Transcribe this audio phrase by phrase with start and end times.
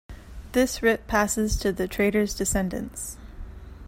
[0.53, 3.17] This writ passes to the Trader's descendants.